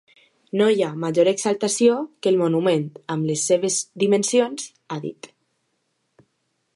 No 0.59 0.69
hi 0.75 0.79
ha 0.83 0.87
major 1.03 1.29
exaltació 1.31 1.97
que 2.23 2.31
el 2.33 2.39
monument, 2.39 2.87
amb 3.17 3.29
les 3.33 3.45
seves 3.53 3.79
dimensions, 4.05 4.69
ha 4.97 5.01
dit. 5.07 5.33